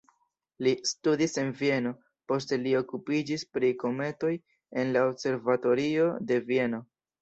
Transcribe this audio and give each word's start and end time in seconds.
Li 0.67 0.71
studis 0.91 1.37
en 1.41 1.51
Vieno, 1.59 1.91
poste 2.33 2.59
li 2.63 2.75
okupiĝis 2.81 3.47
pri 3.53 3.73
kometoj 3.87 4.35
en 4.85 4.99
la 4.99 5.09
observatorio 5.15 6.13
de 6.31 6.45
Vieno. 6.53 6.87